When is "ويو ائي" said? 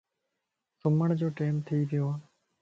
1.89-2.19